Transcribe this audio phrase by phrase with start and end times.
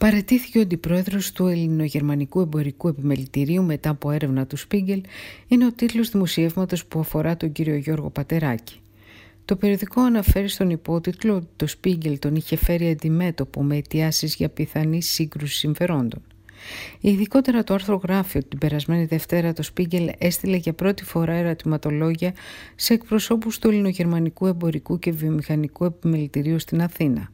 [0.00, 5.00] Παρετήθηκε ο αντιπρόεδρος του Ελληνογερμανικού Εμπορικού Επιμελητηρίου μετά από έρευνα του Σπίγκελ
[5.48, 8.80] είναι ο τίτλος δημοσιεύματος που αφορά τον κύριο Γιώργο Πατεράκη.
[9.44, 14.48] Το περιοδικό αναφέρει στον υπότιτλο ότι το Σπίγκελ τον είχε φέρει αντιμέτωπο με αιτιάσεις για
[14.48, 16.22] πιθανή σύγκρουση συμφερόντων.
[17.00, 22.32] Ειδικότερα το άρθρο γράφει ότι την περασμένη Δευτέρα το Σπίγκελ έστειλε για πρώτη φορά ερωτηματολόγια
[22.74, 27.30] σε εκπροσώπους του Ελληνογερμανικού Εμπορικού και Βιομηχανικού Επιμελητηρίου στην Αθήνα.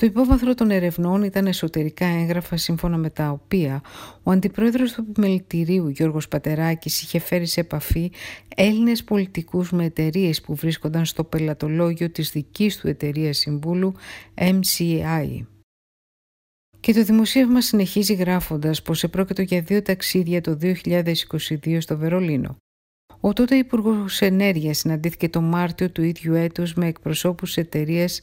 [0.00, 3.82] Το υπόβαθρο των ερευνών ήταν εσωτερικά έγγραφα σύμφωνα με τα οποία
[4.22, 8.12] ο αντιπρόεδρος του επιμελητηρίου Γιώργος Πατεράκης είχε φέρει σε επαφή
[8.56, 13.94] Έλληνες πολιτικούς με εταιρείες που βρίσκονταν στο πελατολόγιο της δικής του εταιρείας συμβούλου
[14.34, 15.46] MCI.
[16.80, 22.56] Και το δημοσίευμα συνεχίζει γράφοντας πως επρόκειτο για δύο ταξίδια το 2022 στο Βερολίνο.
[23.20, 28.20] Ο τότε Υπουργός Ενέργειας συναντήθηκε το Μάρτιο του ίδιου έτους με εκπροσώπους εταιρείας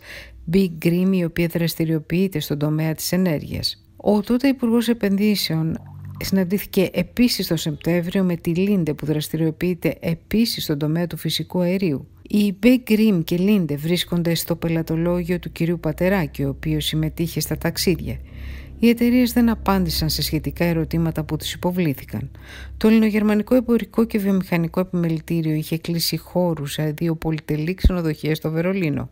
[0.54, 3.86] Big Green, η οποία δραστηριοποιείται στον τομέα της ενέργειας.
[3.96, 5.78] Ο τότε Υπουργός Επενδύσεων
[6.20, 12.08] συναντήθηκε επίσης το Σεπτέμβριο με τη Λίντε που δραστηριοποιείται επίσης στον τομέα του φυσικού αερίου.
[12.30, 17.58] Οι Big Green και Linde βρίσκονται στο πελατολόγιο του κυρίου Πατεράκη, ο οποίος συμμετείχε στα
[17.58, 18.20] ταξίδια.
[18.80, 22.32] Οι εταιρείες δεν απάντησαν σε σχετικά ερωτήματα που τους υποβλήθηκαν.
[22.78, 29.10] Το Ελληνογερμανικό Εμπορικό και Βιομηχανικό Επιμελητήριο είχε κλείσει χώρους σε δύο πολυτελείς ξενοδοχεία στο Βερολίνο.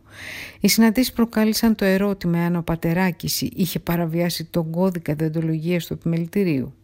[0.60, 6.74] Οι συναντήσεις προκάλεσαν το ερώτημα αν ο Πατεράκης είχε παραβιάσει τον κώδικα διοντολογίας του επιμελητηρίου.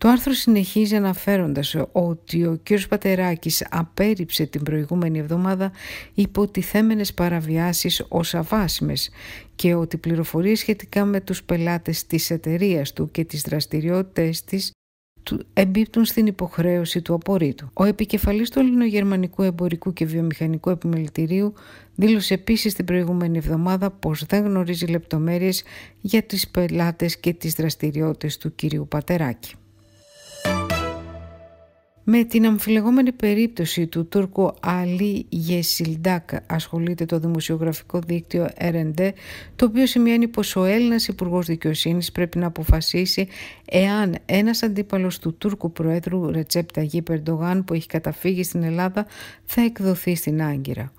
[0.00, 2.68] Το άρθρο συνεχίζει αναφέροντας ότι ο κ.
[2.88, 5.72] Πατεράκης απέρριψε την προηγούμενη εβδομάδα
[6.14, 9.10] υποτιθέμενες παραβιάσεις ως αβάσιμες
[9.54, 14.70] και ότι πληροφορίες σχετικά με τους πελάτες της εταιρείας του και τις δραστηριότητες της
[15.22, 17.70] του εμπίπτουν στην υποχρέωση του απορρίτου.
[17.72, 21.52] Ο επικεφαλής του Ελληνογερμανικού Εμπορικού και Βιομηχανικού Επιμελητηρίου
[21.94, 25.62] δήλωσε επίσης την προηγούμενη εβδομάδα πως δεν γνωρίζει λεπτομέρειες
[26.00, 29.54] για τις πελάτες και τις δραστηριότητες του κυρίου Πατεράκη.
[32.04, 39.10] Με την αμφιλεγόμενη περίπτωση του Τούρκου Αλή Γεσιλντάκ ασχολείται το δημοσιογραφικό δίκτυο RND,
[39.56, 43.28] το οποίο σημαίνει πως ο Έλληνας Υπουργός Δικαιοσύνης πρέπει να αποφασίσει
[43.64, 49.06] εάν ένας αντίπαλος του Τούρκου Προέδρου Ρετσέπτα Ταγί Περντογάν που έχει καταφύγει στην Ελλάδα
[49.44, 50.92] θα εκδοθεί στην Άγκυρα.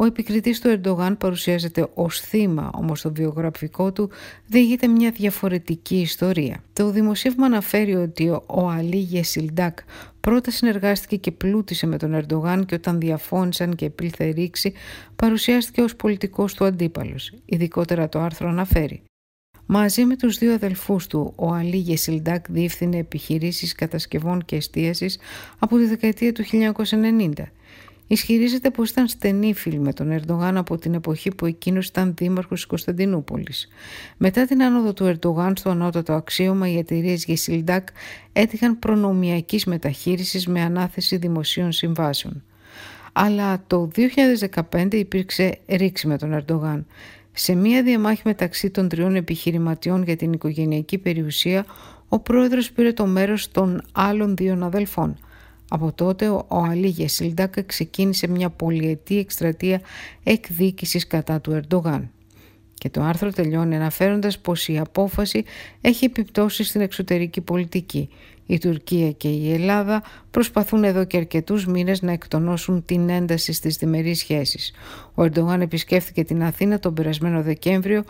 [0.00, 4.10] Ο επικριτής του Ερντογάν παρουσιάζεται ως θύμα, όμως το βιογραφικό του
[4.46, 6.62] διηγείται μια διαφορετική ιστορία.
[6.72, 9.78] Το δημοσίευμα αναφέρει ότι ο Αλή Γεσιλντάκ
[10.20, 14.72] πρώτα συνεργάστηκε και πλούτησε με τον Ερντογάν και όταν διαφώνησαν και επήλθε ρήξη
[15.16, 17.32] παρουσιάστηκε ως πολιτικός του αντίπαλος.
[17.44, 19.02] Ειδικότερα το άρθρο αναφέρει.
[19.66, 25.18] Μαζί με τους δύο αδελφούς του, ο Αλή Γεσιλντάκ διεύθυνε επιχειρήσεις κατασκευών και εστίασης
[25.58, 27.32] από τη δεκαετία του 1990
[28.10, 32.58] Ισχυρίζεται πως ήταν στενή φίλη με τον Ερντογάν από την εποχή που εκείνος ήταν δήμαρχος
[32.58, 33.68] της Κωνσταντινούπολης.
[34.16, 37.88] Μετά την άνοδο του Ερντογάν στο ανώτατο αξίωμα, οι εταιρείες Γεσιλντάκ
[38.32, 42.42] έτυχαν προνομιακής μεταχείρισης με ανάθεση δημοσίων συμβάσεων.
[43.12, 43.90] Αλλά το
[44.70, 46.86] 2015 υπήρξε ρήξη με τον Ερντογάν.
[47.32, 51.64] Σε μία διαμάχη μεταξύ των τριών επιχειρηματιών για την οικογενειακή περιουσία,
[52.08, 55.16] ο πρόεδρος πήρε το μέρος των άλλων δύο αδελφών–
[55.68, 59.80] από τότε ο Αλή Γεσίλντακ ξεκίνησε μια πολυετή εκστρατεία
[60.22, 62.10] εκδίκησης κατά του Ερντογάν.
[62.74, 65.44] Και το άρθρο τελειώνει αναφέροντας πως η απόφαση
[65.80, 68.08] έχει επιπτώσεις στην εξωτερική πολιτική.
[68.46, 73.76] Η Τουρκία και η Ελλάδα προσπαθούν εδώ και αρκετούς μήνες να εκτονώσουν την ένταση στις
[73.76, 74.72] διμερείς σχέσεις.
[75.14, 78.04] Ο Ερντογάν επισκέφθηκε την Αθήνα τον περασμένο Δεκέμβριο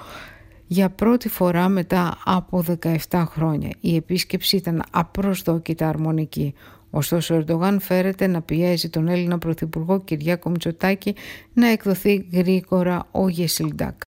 [0.67, 2.65] για πρώτη φορά μετά από
[3.11, 3.71] 17 χρόνια.
[3.81, 6.55] Η επίσκεψη ήταν απροσδόκητα αρμονική.
[6.91, 11.15] Ωστόσο, ο Ερντογάν φέρεται να πιέζει τον Έλληνα Πρωθυπουργό Κυριάκο Μητσοτάκη
[11.53, 14.06] να εκδοθεί γρήγορα ο Γεσιλντάκ.